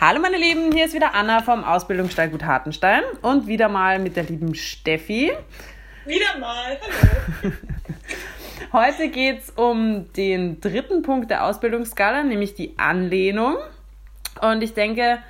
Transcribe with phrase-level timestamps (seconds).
[0.00, 4.16] Hallo meine Lieben, hier ist wieder Anna vom Ausbildungsstall Gut Hartenstein und wieder mal mit
[4.16, 5.32] der lieben Steffi.
[6.04, 6.76] Wieder mal,
[7.42, 7.52] hallo.
[8.72, 13.56] Heute geht es um den dritten Punkt der Ausbildungsskala, nämlich die Anlehnung.
[14.40, 15.22] Und ich denke,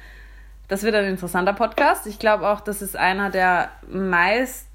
[0.67, 2.07] das wird ein interessanter Podcast.
[2.07, 4.67] Ich glaube auch, das ist einer der meist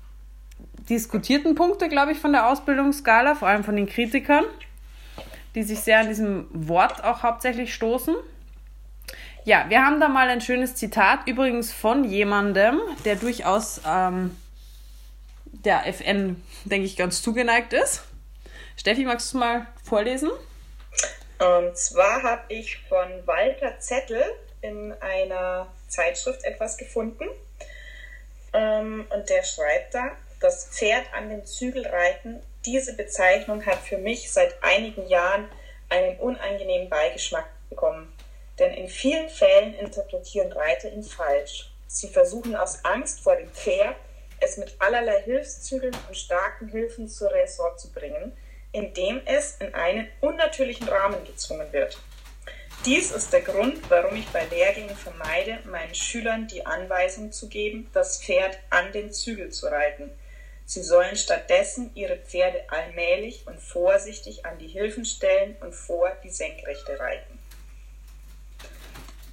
[0.88, 4.46] diskutierten Punkte, glaube ich, von der Ausbildungsskala, vor allem von den Kritikern,
[5.56, 8.16] die sich sehr an diesem Wort auch hauptsächlich stoßen.
[9.50, 14.38] Ja, wir haben da mal ein schönes Zitat, übrigens von jemandem, der durchaus ähm,
[15.44, 18.04] der FN, denke ich, ganz zugeneigt ist.
[18.78, 20.30] Steffi, magst du es mal vorlesen?
[21.40, 24.22] Und zwar habe ich von Walter Zettel
[24.62, 27.26] in einer Zeitschrift etwas gefunden.
[28.54, 33.98] Ähm, und der schreibt da, das Pferd an den Zügel reiten, diese Bezeichnung hat für
[33.98, 35.50] mich seit einigen Jahren
[35.90, 38.14] einen unangenehmen Beigeschmack bekommen.
[38.60, 41.72] Denn in vielen Fällen interpretieren Reiter ihn falsch.
[41.88, 43.96] Sie versuchen aus Angst vor dem Pferd,
[44.42, 48.38] es mit allerlei Hilfszügeln und starken Hilfen zur Ressort zu bringen,
[48.72, 51.98] indem es in einen unnatürlichen Rahmen gezwungen wird.
[52.86, 57.90] Dies ist der Grund, warum ich bei Lehrgängen vermeide, meinen Schülern die Anweisung zu geben,
[57.94, 60.12] das Pferd an den Zügel zu reiten.
[60.66, 66.30] Sie sollen stattdessen ihre Pferde allmählich und vorsichtig an die Hilfen stellen und vor die
[66.30, 67.39] Senkrechte reiten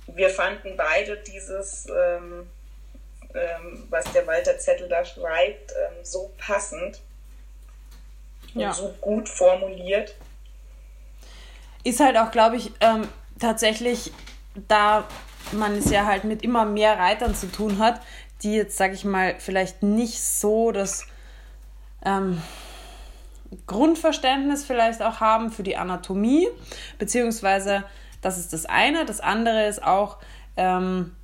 [0.07, 2.49] wir fanden beide dieses, ähm,
[3.35, 7.01] ähm, was der Walter Zettel da schreibt, ähm, so passend
[8.55, 8.69] ja.
[8.69, 10.15] und so gut formuliert.
[11.85, 14.13] Ist halt auch, glaube ich, ähm, tatsächlich,
[14.69, 15.07] da
[15.53, 18.01] man es ja halt mit immer mehr Reitern zu tun hat,
[18.43, 21.07] die jetzt, sag ich mal, vielleicht nicht so das
[22.05, 22.43] ähm,
[23.67, 26.49] Grundverständnis vielleicht auch haben für die Anatomie,
[26.99, 27.85] beziehungsweise
[28.21, 29.05] das ist das eine.
[29.05, 30.19] Das andere ist auch,
[30.57, 31.15] ähm,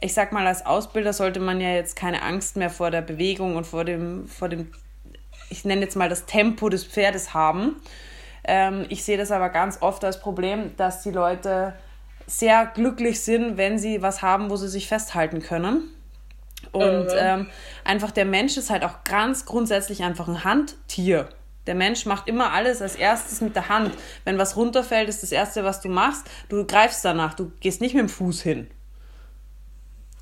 [0.00, 3.56] ich sag mal, als Ausbilder sollte man ja jetzt keine Angst mehr vor der Bewegung
[3.56, 4.72] und vor dem, vor dem
[5.52, 7.76] ich nenne jetzt mal das Tempo des Pferdes haben.
[8.44, 11.74] Ähm, ich sehe das aber ganz oft als Problem, dass die Leute
[12.26, 15.88] sehr glücklich sind, wenn sie was haben, wo sie sich festhalten können.
[16.72, 17.10] Und mhm.
[17.16, 17.46] ähm,
[17.84, 21.28] einfach der Mensch ist halt auch ganz grundsätzlich einfach ein Handtier.
[21.66, 23.96] Der Mensch macht immer alles als erstes mit der Hand.
[24.24, 27.34] Wenn was runterfällt, ist das Erste, was du machst, du greifst danach.
[27.34, 28.70] Du gehst nicht mit dem Fuß hin.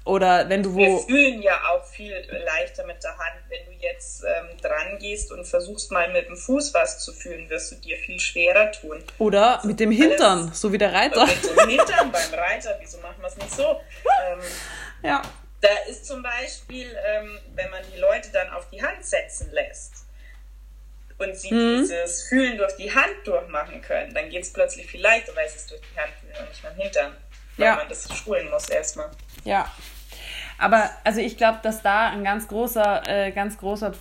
[0.05, 0.79] Oder wenn du wo.
[0.79, 2.15] Wir fühlen ja auch viel
[2.45, 3.45] leichter mit der Hand.
[3.49, 7.49] Wenn du jetzt ähm, dran gehst und versuchst mal mit dem Fuß was zu fühlen,
[7.49, 9.03] wirst du dir viel schwerer tun.
[9.19, 11.27] Oder also mit dem Hintern, alles, so wie der Reiter.
[11.27, 12.77] Mit dem Hintern beim Reiter.
[12.81, 13.81] Wieso machen wir es nicht so?
[14.27, 14.41] Ähm,
[15.03, 15.23] ja.
[15.61, 20.07] Da ist zum Beispiel, ähm, wenn man die Leute dann auf die Hand setzen lässt
[21.21, 21.83] und sie mhm.
[21.83, 25.57] dieses Fühlen durch die Hand durchmachen können, dann geht es plötzlich viel leichter, weil sie
[25.57, 27.17] es durch die Hand fühlen und nicht beim Hintern.
[27.57, 27.77] Weil ja.
[27.77, 29.11] man das schulen muss erstmal.
[29.45, 29.71] Ja.
[30.59, 33.93] Aber also ich glaube, dass da ein ganz großer, äh, ganz großer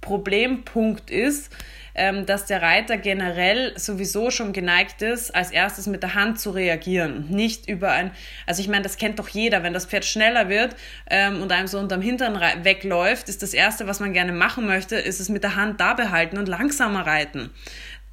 [0.00, 1.50] Problempunkt ist,
[1.98, 6.50] ähm, dass der Reiter generell sowieso schon geneigt ist, als erstes mit der Hand zu
[6.50, 7.26] reagieren.
[7.28, 8.12] Nicht über ein,
[8.46, 10.76] also ich meine, das kennt doch jeder, wenn das Pferd schneller wird
[11.10, 14.96] ähm, und einem so unterm Hintern wegläuft, ist das Erste, was man gerne machen möchte,
[14.96, 17.50] ist es mit der Hand da behalten und langsamer reiten.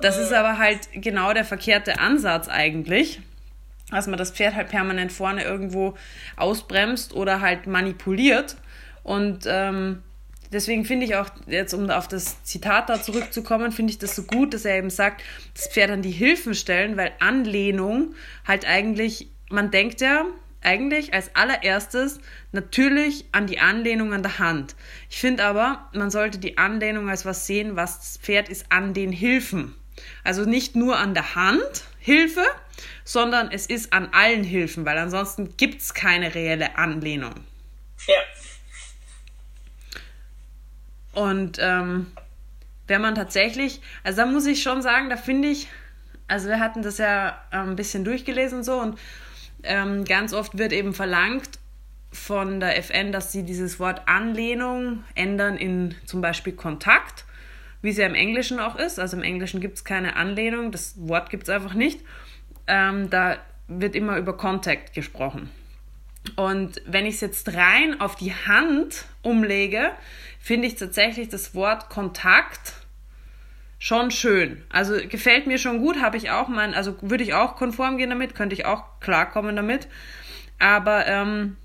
[0.02, 3.22] Das ist aber halt genau der verkehrte Ansatz eigentlich
[3.92, 5.94] dass man das Pferd halt permanent vorne irgendwo
[6.38, 8.58] ausbremst oder halt manipuliert.
[9.04, 10.02] Und ähm,
[10.52, 14.24] deswegen finde ich auch, jetzt um auf das Zitat da zurückzukommen, finde ich das so
[14.24, 15.24] gut, dass er eben sagt,
[15.54, 18.16] das Pferd an die Hilfen stellen, weil Anlehnung
[18.48, 20.26] halt eigentlich, man denkt ja,
[20.62, 22.20] eigentlich als allererstes
[22.52, 24.76] natürlich an die Anlehnung an der Hand.
[25.10, 28.94] Ich finde aber, man sollte die Anlehnung als was sehen, was das Pferd ist an
[28.94, 29.76] den Hilfen.
[30.24, 32.44] Also nicht nur an der Hand Hilfe,
[33.04, 37.34] sondern es ist an allen Hilfen, weil ansonsten gibt es keine reelle Anlehnung.
[38.08, 38.16] Ja.
[41.16, 42.08] Und ähm,
[42.88, 45.68] wenn man tatsächlich, also da muss ich schon sagen, da finde ich,
[46.28, 49.00] also wir hatten das ja ähm, ein bisschen durchgelesen so und
[49.64, 51.50] ähm, ganz oft wird eben verlangt
[52.12, 57.26] von der FN, dass sie dieses Wort Anlehnung ändern in zum Beispiel Kontakt,
[57.82, 59.00] wie es ja im Englischen auch ist.
[59.00, 62.02] Also im Englischen gibt es keine Anlehnung, das Wort gibt es einfach nicht.
[62.68, 63.38] Ähm, da
[63.68, 65.50] wird immer über Contact gesprochen.
[66.36, 69.92] Und wenn ich es jetzt rein auf die Hand umlege,
[70.46, 72.74] finde ich tatsächlich das Wort Kontakt
[73.80, 74.62] schon schön.
[74.70, 78.12] Also gefällt mir schon gut, habe ich auch mein, also würde ich auch konform gehen
[78.12, 79.88] damit, könnte ich auch klarkommen damit.
[80.60, 81.58] Aber ähm,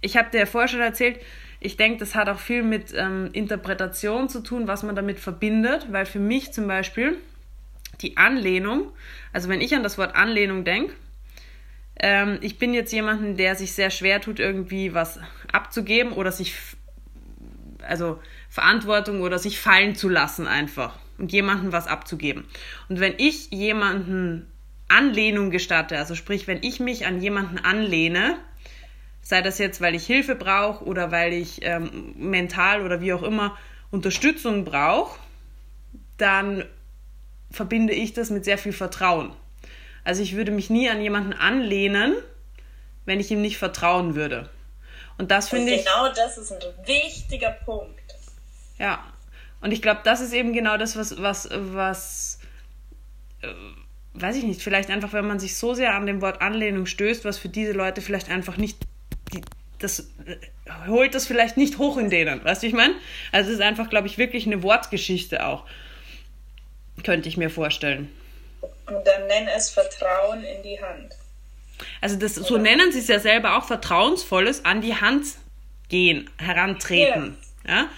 [0.00, 1.20] ich habe dir vorher schon erzählt,
[1.60, 5.92] ich denke, das hat auch viel mit ähm, Interpretation zu tun, was man damit verbindet,
[5.92, 7.18] weil für mich zum Beispiel
[8.00, 8.90] die Anlehnung,
[9.34, 10.94] also wenn ich an das Wort Anlehnung denke,
[12.00, 15.20] ähm, ich bin jetzt jemanden, der sich sehr schwer tut, irgendwie was
[15.52, 16.54] abzugeben oder sich,
[17.86, 22.44] also Verantwortung oder sich fallen zu lassen einfach und jemandem was abzugeben.
[22.88, 24.46] Und wenn ich jemanden
[24.88, 28.38] Anlehnung gestatte, also sprich, wenn ich mich an jemanden anlehne,
[29.22, 33.22] sei das jetzt, weil ich Hilfe brauche oder weil ich ähm, mental oder wie auch
[33.22, 33.56] immer
[33.90, 35.18] Unterstützung brauche,
[36.16, 36.64] dann
[37.50, 39.32] verbinde ich das mit sehr viel Vertrauen.
[40.04, 42.14] Also ich würde mich nie an jemanden anlehnen,
[43.04, 44.50] wenn ich ihm nicht vertrauen würde.
[45.18, 45.84] Und das finde ich.
[45.84, 48.00] Genau das ist ein wichtiger Punkt.
[48.78, 49.04] Ja.
[49.60, 52.40] Und ich glaube, das ist eben genau das, was, was, was,
[53.42, 53.48] äh,
[54.14, 57.24] weiß ich nicht, vielleicht einfach, wenn man sich so sehr an dem Wort Anlehnung stößt,
[57.24, 58.78] was für diese Leute vielleicht einfach nicht,
[59.32, 59.40] die,
[59.78, 60.36] das äh,
[60.88, 62.94] holt das vielleicht nicht hoch in denen, weißt du, ich meine?
[63.30, 65.64] Also es ist einfach, glaube ich, wirklich eine Wortgeschichte auch.
[67.04, 68.12] Könnte ich mir vorstellen.
[68.86, 71.16] Und dann nenn es Vertrauen in die Hand.
[72.00, 75.26] Also das, so nennen sie es ja selber auch vertrauensvolles an die Hand
[75.88, 77.36] gehen, herantreten.
[77.66, 77.74] Ja.
[77.74, 77.88] ja?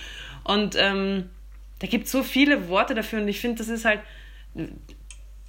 [0.45, 1.31] Und ähm,
[1.79, 4.01] da gibt es so viele Worte dafür und ich finde, das ist halt.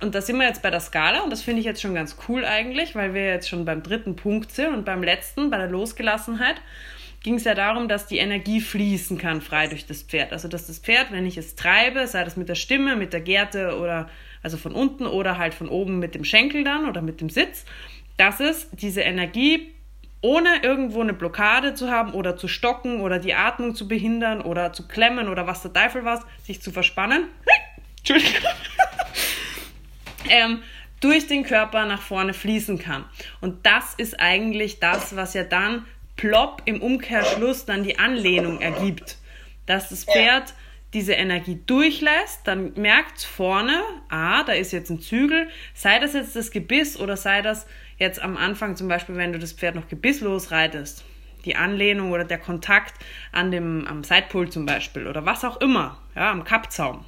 [0.02, 2.18] Und da sind wir jetzt bei der Skala und das finde ich jetzt schon ganz
[2.28, 5.70] cool eigentlich, weil wir jetzt schon beim dritten Punkt sind und beim letzten, bei der
[5.70, 6.56] Losgelassenheit,
[7.24, 10.34] ging es ja darum, dass die Energie fließen kann frei durch das Pferd.
[10.34, 13.22] Also dass das Pferd, wenn ich es treibe, sei das mit der Stimme, mit der
[13.22, 14.10] Gerte oder
[14.44, 17.66] also von unten oder halt von oben mit dem Schenkel dann oder mit dem Sitz,
[18.18, 19.76] dass es diese Energie
[20.22, 24.74] ohne irgendwo eine Blockade zu haben oder zu stocken oder die Atmung zu behindern oder
[24.74, 27.28] zu klemmen oder was der Teufel was, sich zu verspannen.
[28.00, 28.50] Entschuldigung.
[30.30, 30.64] ähm,
[31.00, 33.06] durch den Körper nach vorne fließen kann.
[33.42, 35.86] Und das ist eigentlich das, was ja dann
[36.16, 39.18] plopp im Umkehrschluss dann die Anlehnung ergibt.
[39.68, 40.54] Dass das Pferd
[40.94, 46.36] diese Energie durchlässt, dann merkt vorne, ah, da ist jetzt ein Zügel, sei das jetzt
[46.36, 49.88] das Gebiss oder sei das jetzt am Anfang zum Beispiel, wenn du das Pferd noch
[49.88, 51.06] gebisslos reitest,
[51.46, 52.94] die Anlehnung oder der Kontakt
[53.32, 57.06] an dem, am Seitpol zum Beispiel oder was auch immer, ja, am Kappzaum.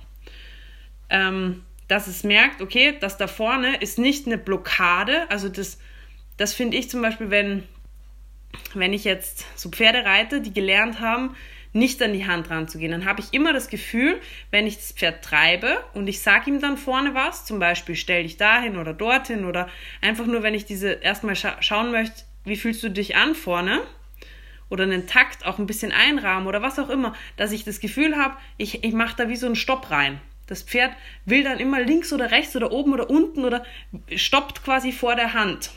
[1.09, 5.79] Ähm, dass es merkt, okay, das da vorne ist nicht eine Blockade, also das,
[6.35, 7.63] das finde ich zum Beispiel, wenn,
[8.73, 11.35] wenn ich jetzt so Pferde reite, die gelernt haben,
[11.77, 12.91] nicht an die Hand ranzugehen.
[12.91, 14.19] Dann habe ich immer das Gefühl,
[14.51, 18.23] wenn ich das Pferd treibe und ich sage ihm dann vorne was, zum Beispiel stell
[18.23, 19.69] dich dahin oder dorthin oder
[20.01, 23.81] einfach nur, wenn ich diese erstmal scha schauen möchte, wie fühlst du dich an vorne
[24.69, 28.17] oder einen Takt auch ein bisschen einrahmen oder was auch immer, dass ich das Gefühl
[28.17, 30.19] habe, ich, ich mache da wie so einen Stopp rein.
[30.47, 30.91] Das Pferd
[31.25, 33.65] will dann immer links oder rechts oder oben oder unten oder
[34.15, 35.71] stoppt quasi vor der Hand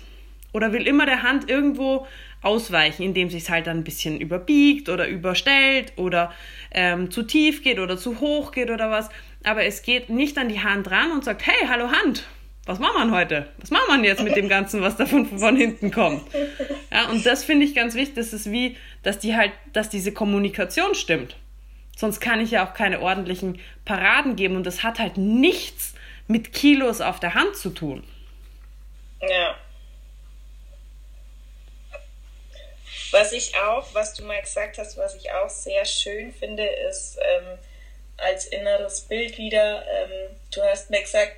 [0.52, 2.06] oder will immer der Hand irgendwo
[2.42, 6.32] ausweichen, indem sich es halt dann ein bisschen überbiegt oder überstellt oder
[6.72, 9.08] ähm, zu tief geht oder zu hoch geht oder was.
[9.44, 12.24] Aber es geht nicht an die Hand ran und sagt, hey, hallo Hand,
[12.66, 13.48] was machen wir heute?
[13.58, 16.22] Was machen wir jetzt mit dem Ganzen, was da von, von hinten kommt?
[16.90, 20.12] Ja, und das finde ich ganz wichtig, das ist wie, dass die halt, dass diese
[20.12, 21.36] Kommunikation stimmt.
[21.96, 25.94] Sonst kann ich ja auch keine ordentlichen Paraden geben und das hat halt nichts
[26.28, 28.04] mit Kilos auf der Hand zu tun.
[29.20, 29.54] Ja.
[33.10, 37.18] Was ich auch, was du mal gesagt hast, was ich auch sehr schön finde, ist
[37.18, 37.58] ähm,
[38.16, 41.32] als inneres Bild wieder, ähm, du hast mir gesagt,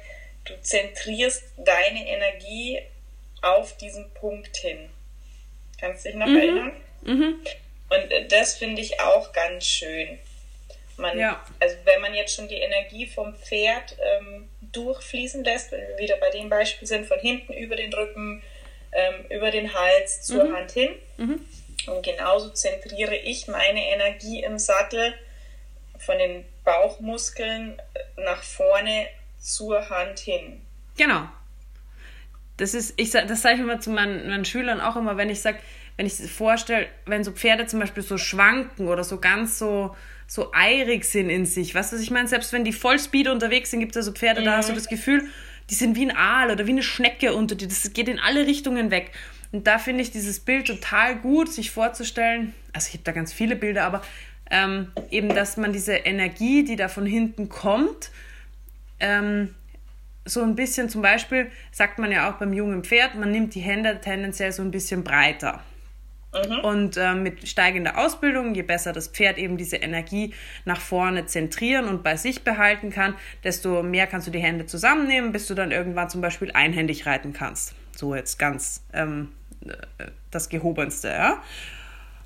[0.44, 2.80] du zentrierst deine Energie
[3.40, 4.90] auf diesen Punkt hin.
[5.80, 6.36] Kannst du dich noch mhm.
[6.36, 6.72] erinnern?
[7.02, 7.40] Mhm.
[7.88, 10.18] Und äh, das finde ich auch ganz schön.
[10.96, 11.44] Man, ja.
[11.58, 16.16] Also wenn man jetzt schon die Energie vom Pferd ähm, durchfließen lässt, wenn wir wieder
[16.18, 18.42] bei dem Beispiel sind, von hinten über den Rücken,
[18.92, 20.56] ähm, über den Hals zur mhm.
[20.56, 21.40] Hand hin, mhm.
[21.86, 25.14] Und genauso zentriere ich meine Energie im Sattel
[25.98, 27.80] von den Bauchmuskeln
[28.16, 29.06] nach vorne
[29.38, 30.60] zur Hand hin.
[30.96, 31.28] Genau.
[32.56, 35.40] Das ist, ich das sage ich immer zu meinen, meinen Schülern auch immer, wenn ich
[35.40, 35.58] sage,
[35.96, 39.96] wenn ich vorstelle, wenn so Pferde zum Beispiel so schwanken oder so ganz so,
[40.26, 42.28] so eirig sind in sich, weißt du, was ich meine?
[42.28, 44.44] Selbst wenn die Vollspeed unterwegs sind, gibt es ja so Pferde, mhm.
[44.44, 44.76] da hast du mhm.
[44.76, 45.24] das Gefühl,
[45.72, 47.66] die sind wie ein Aal oder wie eine Schnecke unter dir.
[47.66, 49.10] Das geht in alle Richtungen weg.
[49.52, 52.52] Und da finde ich dieses Bild total gut, sich vorzustellen.
[52.74, 54.02] Also ich habe da ganz viele Bilder, aber
[54.50, 58.10] ähm, eben, dass man diese Energie, die da von hinten kommt,
[59.00, 59.54] ähm,
[60.26, 63.60] so ein bisschen zum Beispiel, sagt man ja auch beim jungen Pferd, man nimmt die
[63.60, 65.62] Hände tendenziell so ein bisschen breiter.
[66.32, 66.60] Mhm.
[66.60, 70.34] Und äh, mit steigender Ausbildung, je besser das Pferd eben diese Energie
[70.64, 75.32] nach vorne zentrieren und bei sich behalten kann, desto mehr kannst du die Hände zusammennehmen,
[75.32, 77.74] bis du dann irgendwann zum Beispiel einhändig reiten kannst.
[77.94, 79.28] So jetzt ganz ähm,
[80.30, 81.42] das Gehobenste, ja.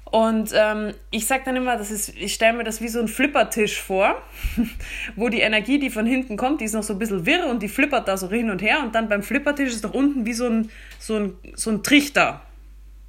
[0.09, 3.09] Und ähm, ich sage dann immer, das ist, ich stelle mir das wie so ein
[3.09, 4.23] Flippertisch vor,
[5.17, 7.61] wo die Energie, die von hinten kommt, die ist noch so ein bisschen wirr und
[7.61, 8.83] die flippert da so hin und her.
[8.85, 10.71] Und dann beim Flippertisch ist doch unten wie so ein,
[11.01, 12.46] so ein, so ein Trichter.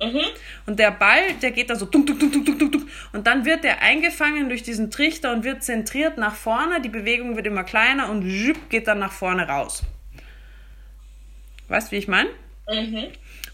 [0.01, 0.22] Mhm.
[0.68, 2.89] Und der Ball, der geht da so dunk, dunk, dunk, dunk, dunk, dunk.
[3.13, 6.82] Und dann wird der eingefangen durch diesen Trichter und wird zentriert nach vorne.
[6.82, 8.24] Die Bewegung wird immer kleiner und
[8.70, 9.84] geht dann nach vorne raus.
[11.68, 12.30] Weißt du, wie ich meine?
[12.70, 13.08] Mhm.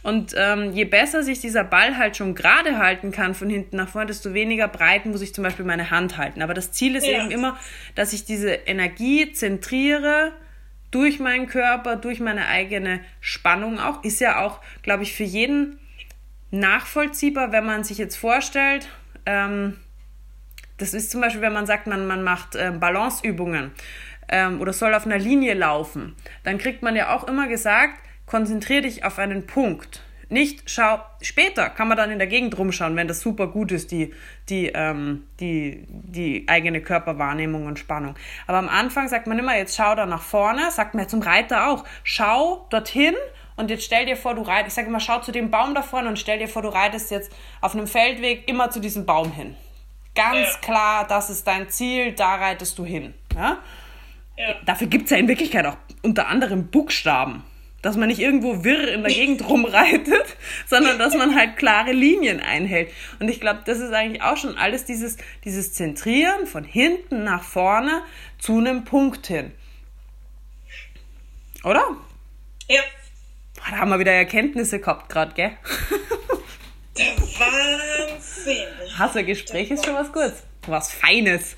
[0.03, 3.87] Und ähm, je besser sich dieser Ball halt schon gerade halten kann von hinten nach
[3.87, 6.41] vorne, desto weniger breit muss ich zum Beispiel meine Hand halten.
[6.41, 7.21] Aber das Ziel ist ja.
[7.21, 7.57] eben immer,
[7.95, 10.33] dass ich diese Energie zentriere
[10.91, 14.03] durch meinen Körper, durch meine eigene Spannung auch.
[14.03, 15.79] Ist ja auch, glaube ich, für jeden
[16.53, 18.87] nachvollziehbar, wenn man sich jetzt vorstellt,
[19.25, 19.79] ähm,
[20.77, 23.71] das ist zum Beispiel, wenn man sagt, man, man macht äh, Balanceübungen
[24.29, 28.83] ähm, oder soll auf einer Linie laufen, dann kriegt man ja auch immer gesagt, konzentriere
[28.83, 30.03] dich auf einen Punkt.
[30.29, 33.91] Nicht schau, später kann man dann in der Gegend rumschauen, wenn das super gut ist,
[33.91, 34.13] die,
[34.49, 38.15] die, ähm, die, die eigene Körperwahrnehmung und Spannung.
[38.47, 41.67] Aber am Anfang sagt man immer, jetzt schau da nach vorne, sagt man zum Reiter
[41.67, 43.13] auch, schau dorthin
[43.55, 45.81] und jetzt stell dir vor, du reitest, ich sage immer, schau zu dem Baum da
[45.81, 47.31] vorne und stell dir vor, du reitest jetzt
[47.61, 49.55] auf einem Feldweg immer zu diesem Baum hin.
[50.15, 50.59] Ganz ja.
[50.61, 53.13] klar, das ist dein Ziel, da reitest du hin.
[53.35, 53.59] Ja?
[54.37, 54.55] Ja.
[54.65, 57.43] Dafür gibt es ja in Wirklichkeit auch unter anderem Buchstaben
[57.83, 62.39] dass man nicht irgendwo wirr in der Gegend rumreitet, sondern dass man halt klare Linien
[62.39, 62.89] einhält.
[63.19, 67.43] Und ich glaube, das ist eigentlich auch schon alles dieses, dieses Zentrieren von hinten nach
[67.43, 68.01] vorne
[68.39, 69.51] zu einem Punkt hin.
[71.63, 71.83] Oder?
[72.69, 72.81] Ja.
[73.69, 75.51] Da haben wir wieder Erkenntnisse gehabt gerade, gell?
[76.97, 78.67] Der Wahnsinn.
[78.97, 80.43] Hassergespräch ist schon was Gutes.
[80.67, 81.55] Was Feines.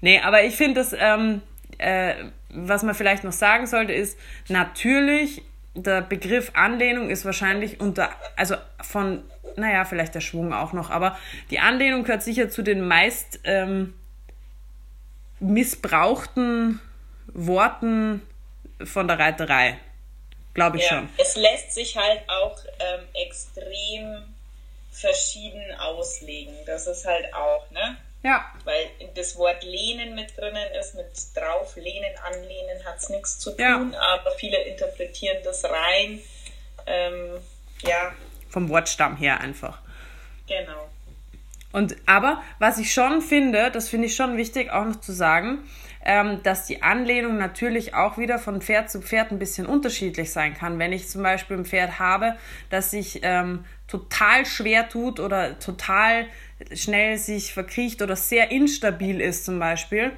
[0.00, 1.42] Nee, aber ich finde das, ähm,
[1.78, 2.14] äh,
[2.48, 5.42] was man vielleicht noch sagen sollte, ist natürlich,
[5.74, 9.22] der Begriff Anlehnung ist wahrscheinlich unter, also von,
[9.56, 11.18] naja, vielleicht der Schwung auch noch, aber
[11.50, 13.94] die Anlehnung gehört sicher zu den meist ähm,
[15.38, 16.80] missbrauchten
[17.32, 18.22] Worten
[18.82, 19.78] von der Reiterei.
[20.54, 21.08] Glaube ich ja, schon.
[21.18, 24.22] Es lässt sich halt auch ähm, extrem
[24.90, 26.54] verschieden auslegen.
[26.66, 27.96] Das ist halt auch, ne?
[28.22, 28.44] Ja.
[28.64, 33.50] Weil das Wort lehnen mit drinnen ist, mit drauf lehnen, anlehnen hat es nichts zu
[33.50, 33.98] tun, ja.
[33.98, 36.20] aber viele interpretieren das rein,
[36.86, 37.38] ähm,
[37.82, 38.12] ja.
[38.50, 39.80] Vom Wortstamm her einfach.
[40.46, 40.90] Genau.
[41.72, 45.60] Und aber was ich schon finde, das finde ich schon wichtig auch noch zu sagen,
[46.04, 50.54] ähm, dass die Anlehnung natürlich auch wieder von Pferd zu Pferd ein bisschen unterschiedlich sein
[50.54, 50.78] kann.
[50.78, 52.36] Wenn ich zum Beispiel ein Pferd habe,
[52.70, 56.26] das sich ähm, total schwer tut oder total
[56.74, 60.12] schnell sich verkriecht oder sehr instabil ist zum Beispiel,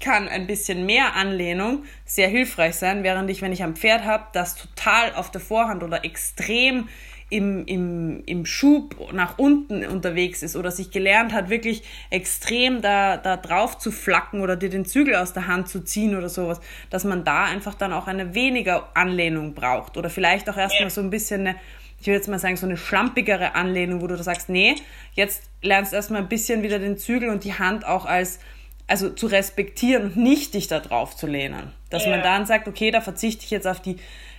[0.00, 4.26] kann ein bisschen mehr Anlehnung sehr hilfreich sein, während ich, wenn ich ein Pferd habe,
[4.32, 6.88] das total auf der Vorhand oder extrem
[7.28, 13.16] im, im, im Schub nach unten unterwegs ist oder sich gelernt hat, wirklich extrem da,
[13.16, 16.60] da drauf zu flacken oder dir den Zügel aus der Hand zu ziehen oder sowas,
[16.88, 21.00] dass man da einfach dann auch eine weniger Anlehnung braucht oder vielleicht auch erstmal so
[21.00, 21.56] ein bisschen eine,
[22.00, 24.76] ich würde jetzt mal sagen, so eine schlampigere Anlehnung, wo du da sagst, nee,
[25.14, 28.38] jetzt lernst du erstmal ein bisschen wieder den Zügel und die Hand auch als,
[28.86, 31.72] also zu respektieren und nicht dich da drauf zu lehnen.
[31.90, 32.12] Dass ja.
[32.12, 33.96] man dann sagt, okay, da verzichte ich jetzt auf die,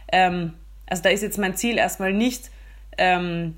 [0.10, 0.54] ähm,
[0.86, 2.50] also da ist jetzt mein Ziel erstmal nicht,
[2.98, 3.56] ähm,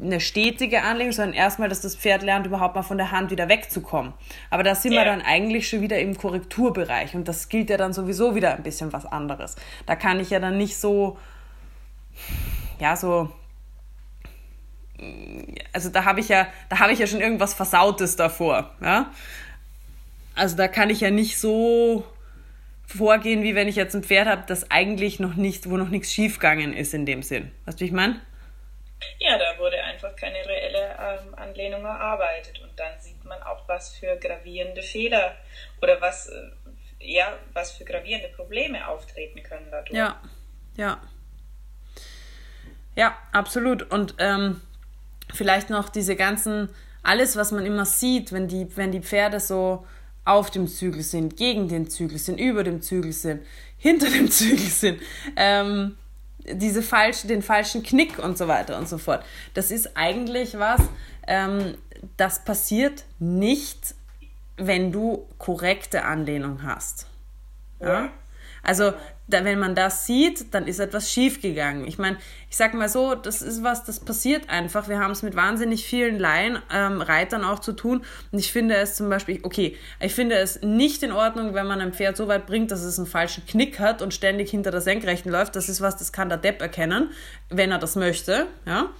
[0.00, 3.48] eine stetige Anlegung, sondern erstmal, dass das Pferd lernt, überhaupt mal von der Hand wieder
[3.48, 4.12] wegzukommen.
[4.50, 5.02] Aber da sind yeah.
[5.02, 8.62] wir dann eigentlich schon wieder im Korrekturbereich und das gilt ja dann sowieso wieder ein
[8.62, 9.56] bisschen was anderes.
[9.86, 11.18] Da kann ich ja dann nicht so,
[12.78, 13.30] ja, so,
[15.72, 19.10] also da habe ich ja, da habe ich ja schon irgendwas Versautes davor, ja.
[20.34, 22.06] Also da kann ich ja nicht so
[22.86, 26.12] vorgehen, wie wenn ich jetzt ein Pferd habe, das eigentlich noch nicht, wo noch nichts
[26.12, 27.50] schiefgegangen ist in dem Sinn.
[27.66, 28.20] Weißt du, wie ich meine?
[29.18, 32.60] Ja, da wurde einfach keine reelle ähm, Anlehnung erarbeitet.
[32.60, 35.36] Und dann sieht man auch, was für gravierende Fehler
[35.80, 36.50] oder was, äh,
[37.00, 39.96] ja, was für gravierende Probleme auftreten können dadurch.
[39.96, 40.20] Ja,
[40.76, 41.00] ja.
[42.94, 43.90] Ja, absolut.
[43.90, 44.60] Und ähm,
[45.32, 46.68] vielleicht noch diese ganzen,
[47.02, 49.86] alles, was man immer sieht, wenn die, wenn die Pferde so
[50.24, 53.44] auf dem Zügel sind, gegen den Zügel sind, über dem Zügel sind,
[53.78, 55.02] hinter dem Zügel sind.
[55.36, 55.96] Ähm,
[56.50, 59.24] diese falsch, den falschen Knick und so weiter und so fort.
[59.54, 60.80] Das ist eigentlich was,
[61.26, 61.76] ähm,
[62.16, 63.94] das passiert nicht,
[64.56, 67.06] wenn du korrekte Anlehnung hast.
[67.80, 68.10] Ja?
[68.62, 68.92] Also,
[69.32, 71.86] da, wenn man das sieht, dann ist etwas schiefgegangen.
[71.86, 72.18] Ich meine,
[72.50, 74.88] ich sag mal so, das ist was, das passiert einfach.
[74.88, 78.04] Wir haben es mit wahnsinnig vielen Laien, ähm, Reitern auch zu tun.
[78.30, 81.80] Und ich finde es zum Beispiel, okay, ich finde es nicht in Ordnung, wenn man
[81.80, 84.80] ein Pferd so weit bringt, dass es einen falschen Knick hat und ständig hinter der
[84.80, 85.56] Senkrechten läuft.
[85.56, 87.10] Das ist was, das kann der Depp erkennen,
[87.48, 88.46] wenn er das möchte.
[88.66, 88.90] Ja?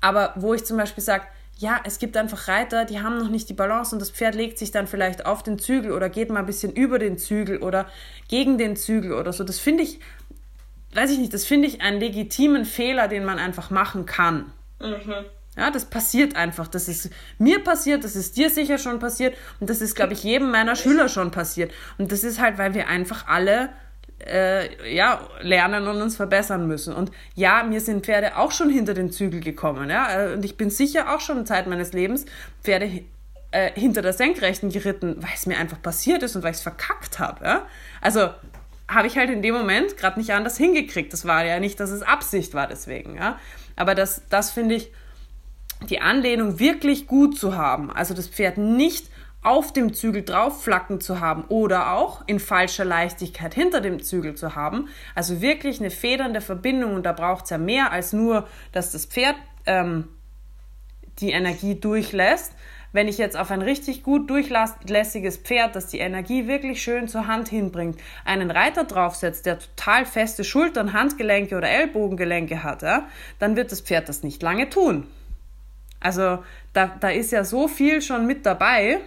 [0.00, 1.26] Aber wo ich zum Beispiel sage,
[1.58, 4.58] ja, es gibt einfach Reiter, die haben noch nicht die Balance und das Pferd legt
[4.58, 7.88] sich dann vielleicht auf den Zügel oder geht mal ein bisschen über den Zügel oder
[8.28, 9.44] gegen den Zügel oder so.
[9.44, 10.00] Das finde ich,
[10.94, 14.52] weiß ich nicht, das finde ich einen legitimen Fehler, den man einfach machen kann.
[14.80, 15.24] Mhm.
[15.56, 16.66] Ja, das passiert einfach.
[16.66, 20.24] Das ist mir passiert, das ist dir sicher schon passiert und das ist, glaube ich,
[20.24, 21.72] jedem meiner Schüler schon passiert.
[21.98, 23.68] Und das ist halt, weil wir einfach alle
[24.26, 26.94] äh, ja, lernen und uns verbessern müssen.
[26.94, 29.90] Und ja, mir sind Pferde auch schon hinter den Zügel gekommen.
[29.90, 30.26] Ja?
[30.26, 32.26] Äh, und ich bin sicher auch schon Zeit meines Lebens
[32.62, 33.04] Pferde
[33.50, 36.62] äh, hinter der Senkrechten geritten, weil es mir einfach passiert ist und weil ich es
[36.62, 37.44] verkackt habe.
[37.44, 37.66] Ja?
[38.00, 38.30] Also
[38.88, 41.12] habe ich halt in dem Moment gerade nicht anders hingekriegt.
[41.12, 43.16] Das war ja nicht, dass es Absicht war deswegen.
[43.16, 43.38] Ja?
[43.76, 44.92] Aber das, das finde ich
[45.88, 49.11] die Anlehnung wirklich gut zu haben, also das Pferd nicht
[49.42, 54.54] auf dem Zügel draufflacken zu haben oder auch in falscher Leichtigkeit hinter dem Zügel zu
[54.54, 54.88] haben.
[55.14, 59.06] Also wirklich eine federnde Verbindung und da braucht es ja mehr als nur, dass das
[59.06, 60.08] Pferd ähm,
[61.18, 62.52] die Energie durchlässt.
[62.92, 67.26] Wenn ich jetzt auf ein richtig gut durchlässiges Pferd, das die Energie wirklich schön zur
[67.26, 73.08] Hand hinbringt, einen Reiter draufsetzt, der total feste Schultern, Handgelenke oder Ellbogengelenke hat, ja,
[73.38, 75.06] dann wird das Pferd das nicht lange tun.
[76.00, 76.44] Also
[76.74, 79.00] da, da ist ja so viel schon mit dabei.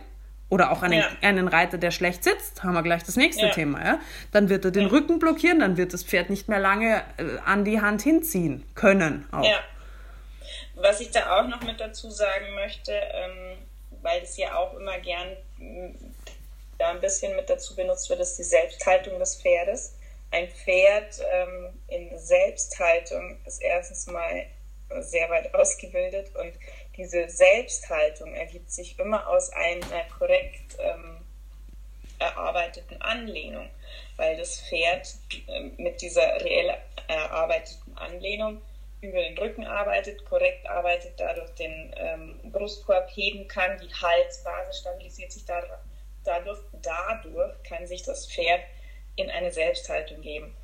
[0.49, 1.09] Oder auch einen, ja.
[1.21, 3.51] einen Reiter, der schlecht sitzt, haben wir gleich das nächste ja.
[3.51, 3.83] Thema.
[3.83, 3.99] Ja?
[4.31, 4.89] Dann wird er den ja.
[4.89, 9.27] Rücken blockieren, dann wird das Pferd nicht mehr lange äh, an die Hand hinziehen können.
[9.31, 9.43] Auch.
[9.43, 9.59] Ja.
[10.75, 13.57] Was ich da auch noch mit dazu sagen möchte, ähm,
[14.01, 15.35] weil das ja auch immer gern
[16.77, 19.95] da ein bisschen mit dazu benutzt wird, ist die Selbsthaltung des Pferdes.
[20.31, 24.45] Ein Pferd ähm, in Selbsthaltung ist erstens mal
[24.99, 26.53] sehr weit ausgebildet und
[26.97, 31.17] diese Selbsthaltung ergibt sich immer aus einer korrekt ähm,
[32.19, 33.69] erarbeiteten Anlehnung,
[34.15, 35.15] weil das Pferd
[35.47, 36.75] äh, mit dieser reell
[37.07, 38.61] erarbeiteten Anlehnung
[39.01, 45.31] über den Rücken arbeitet, korrekt arbeitet, dadurch den ähm, Brustkorb heben kann, die Halsbasis stabilisiert
[45.31, 45.71] sich dadurch,
[46.23, 48.61] dadurch, dadurch kann sich das Pferd
[49.15, 50.55] in eine Selbsthaltung geben.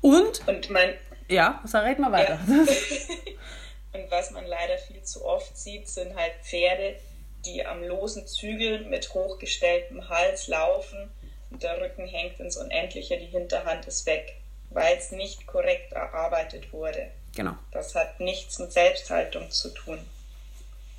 [0.00, 0.46] Und?
[0.48, 0.94] Und man,
[1.28, 2.38] ja, sag red mal weiter.
[2.48, 2.64] Ja.
[3.92, 6.96] Und was man leider viel zu oft sieht, sind halt Pferde,
[7.44, 11.10] die am losen Zügel mit hochgestelltem Hals laufen
[11.50, 14.36] und der Rücken hängt ins Unendliche, die Hinterhand ist weg,
[14.70, 17.10] weil es nicht korrekt erarbeitet wurde.
[17.34, 17.54] Genau.
[17.72, 19.98] Das hat nichts mit Selbsthaltung zu tun.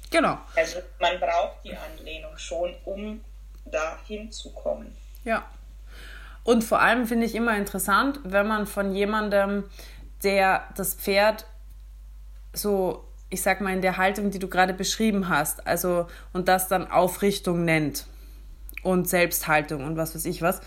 [0.10, 0.38] Genau.
[0.56, 3.24] Also man braucht die Anlehnung schon, um
[3.66, 4.96] da hinzukommen.
[5.24, 5.46] Ja.
[6.44, 9.70] Und vor allem finde ich immer interessant, wenn man von jemandem,
[10.24, 11.46] der das Pferd
[12.54, 16.68] so, ich sag mal, in der Haltung, die du gerade beschrieben hast, also und das
[16.68, 18.06] dann Aufrichtung nennt
[18.84, 20.62] und Selbsthaltung und was weiß ich was,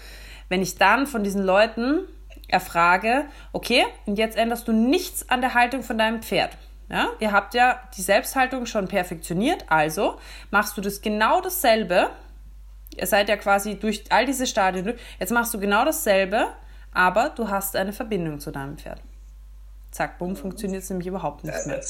[0.49, 2.01] wenn ich dann von diesen Leuten
[2.49, 6.57] erfrage, okay, und jetzt änderst du nichts an der Haltung von deinem Pferd.
[6.90, 10.18] Ja, ihr habt ja die Selbsthaltung schon perfektioniert, also
[10.51, 12.11] machst du das genau dasselbe.
[12.95, 16.49] Ihr seid ja quasi durch all diese Stadien, jetzt machst du genau dasselbe,
[16.92, 19.01] aber du hast eine Verbindung zu deinem Pferd
[19.93, 21.81] zack, bumm, funktioniert es nämlich überhaupt nicht mehr.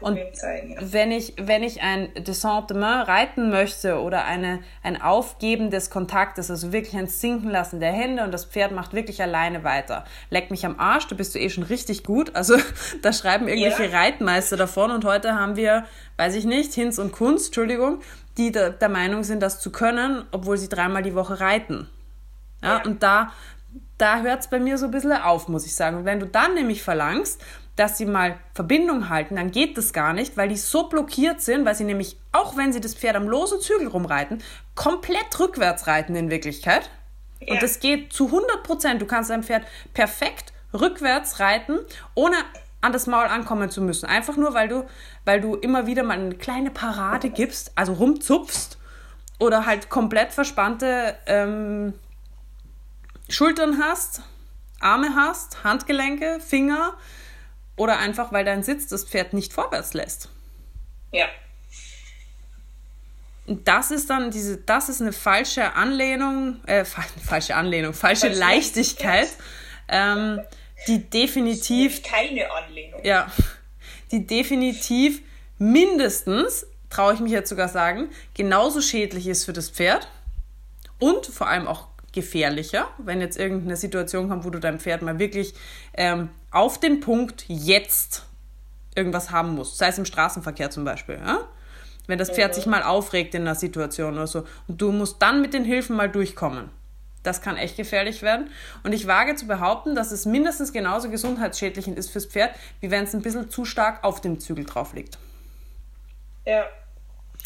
[0.00, 0.78] Und zeigen, ja.
[0.80, 6.72] wenn ich, wenn ich ein Descendement reiten möchte oder eine, ein Aufgeben des Kontaktes, also
[6.72, 10.04] wirklich ein Sinken lassen der Hände und das Pferd macht wirklich alleine weiter.
[10.28, 12.36] Leck mich am Arsch, du bist du eh schon richtig gut.
[12.36, 12.56] Also
[13.02, 13.98] da schreiben irgendwelche ja.
[13.98, 15.86] Reitmeister davon und heute haben wir,
[16.18, 18.00] weiß ich nicht, Hinz und Kunst, Entschuldigung,
[18.36, 21.88] die der, der Meinung sind, das zu können, obwohl sie dreimal die Woche reiten.
[22.62, 22.84] Ja, ja.
[22.84, 23.32] und da
[23.98, 25.98] da hört es bei mir so ein bisschen auf, muss ich sagen.
[25.98, 27.42] Und wenn du dann nämlich verlangst,
[27.76, 31.64] dass sie mal Verbindung halten, dann geht das gar nicht, weil die so blockiert sind,
[31.64, 34.42] weil sie nämlich, auch wenn sie das Pferd am losen Zügel rumreiten,
[34.74, 36.90] komplett rückwärts reiten in Wirklichkeit.
[37.40, 37.52] Ja.
[37.52, 39.02] Und das geht zu 100 Prozent.
[39.02, 41.78] Du kannst dein Pferd perfekt rückwärts reiten,
[42.14, 42.36] ohne
[42.80, 44.06] an das Maul ankommen zu müssen.
[44.06, 44.84] Einfach nur, weil du,
[45.24, 48.78] weil du immer wieder mal eine kleine Parade gibst, also rumzupfst
[49.38, 51.94] oder halt komplett verspannte ähm,
[53.28, 54.22] Schultern hast,
[54.80, 56.96] Arme hast, Handgelenke, Finger
[57.76, 60.28] oder einfach, weil dein Sitz das Pferd nicht vorwärts lässt.
[61.12, 61.26] Ja.
[63.46, 66.84] Das ist dann diese, das ist eine falsche Anlehnung, äh,
[67.24, 69.28] falsche Anlehnung, falsche, falsche Leichtigkeit,
[69.88, 70.40] ähm,
[70.88, 72.02] die definitiv.
[72.02, 73.00] Keine Anlehnung.
[73.04, 73.30] Ja.
[74.10, 75.20] Die definitiv
[75.58, 80.08] mindestens, traue ich mich jetzt sogar sagen, genauso schädlich ist für das Pferd
[80.98, 85.20] und vor allem auch gefährlicher, wenn jetzt irgendeine Situation kommt, wo du dein Pferd mal
[85.20, 85.54] wirklich
[85.94, 88.24] ähm, auf den Punkt jetzt
[88.96, 89.76] irgendwas haben musst.
[89.76, 91.16] Sei es im Straßenverkehr zum Beispiel.
[91.24, 91.40] Ja?
[92.06, 92.54] Wenn das Pferd mhm.
[92.54, 95.94] sich mal aufregt in einer Situation oder so und du musst dann mit den Hilfen
[95.94, 96.70] mal durchkommen.
[97.22, 98.50] Das kann echt gefährlich werden.
[98.82, 103.04] Und ich wage zu behaupten, dass es mindestens genauso gesundheitsschädlich ist fürs Pferd, wie wenn
[103.04, 105.18] es ein bisschen zu stark auf dem Zügel drauf liegt.
[106.46, 106.64] Ja.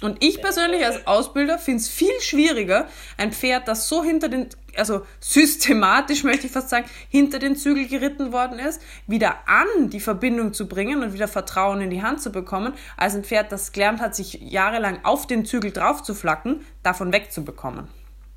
[0.03, 4.49] Und ich persönlich als Ausbilder finde es viel schwieriger, ein Pferd, das so hinter den,
[4.77, 10.01] also systematisch möchte ich fast sagen, hinter den Zügel geritten worden ist, wieder an die
[10.01, 13.73] Verbindung zu bringen und wieder Vertrauen in die Hand zu bekommen, als ein Pferd, das
[13.73, 17.89] gelernt hat, sich jahrelang auf den Zügel drauf zu flacken, davon wegzubekommen.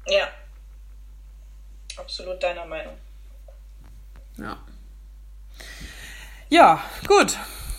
[0.07, 0.27] Ja.
[1.97, 2.93] Absolut deiner Meinung.
[4.37, 4.57] Ja.
[6.49, 7.37] Ja, gut.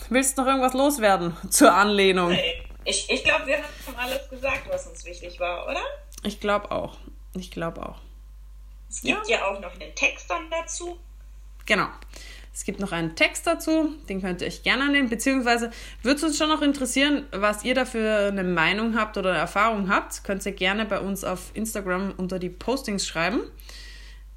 [0.09, 2.37] Willst du noch irgendwas loswerden zur Anlehnung?
[2.83, 5.81] Ich, ich glaube, wir haben alles gesagt, was uns wichtig war, oder?
[6.23, 6.97] Ich glaube auch.
[7.33, 7.99] Ich glaube auch.
[8.95, 9.39] Es gibt ja.
[9.39, 10.97] ja auch noch einen Text dann dazu.
[11.65, 11.87] Genau.
[12.53, 15.71] Es gibt noch einen Text dazu, den könnt ihr euch gerne annehmen, beziehungsweise
[16.03, 19.39] würde es uns schon noch interessieren, was ihr da für eine Meinung habt oder eine
[19.39, 20.23] Erfahrung habt.
[20.23, 23.41] Könnt ihr gerne bei uns auf Instagram unter die Postings schreiben.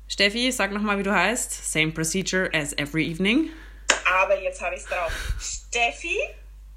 [0.08, 1.72] Steffi, sag nochmal, wie du heißt.
[1.72, 3.50] Same procedure as every evening.
[4.22, 5.12] Aber jetzt habe ich es drauf.
[5.38, 6.18] Steffi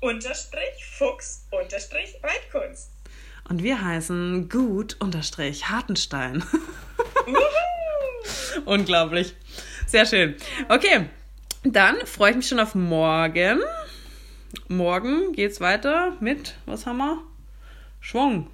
[0.02, 2.91] unterstrich Fuchs unterstrich Reitkunst.
[3.50, 6.44] Und wir heißen Gut unterstrich Hartenstein.
[8.65, 9.36] Unglaublich.
[9.88, 10.36] Sehr schön.
[10.69, 11.10] Okay,
[11.63, 13.60] dann freue ich mich schon auf morgen.
[14.67, 17.23] Morgen geht's weiter mit, was haben wir?
[17.99, 18.47] Schwung.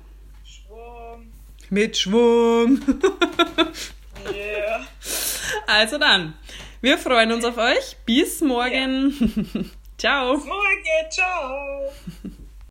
[0.43, 1.31] Schwung.
[1.69, 2.81] Mit Schwung.
[4.33, 4.85] Yeah.
[5.69, 6.33] Also dann,
[6.81, 7.97] wir freuen uns auf euch.
[8.05, 9.71] Bis morgen.
[9.97, 10.35] Ciao.
[10.35, 11.11] Bis morgen.
[11.11, 12.37] Ciao.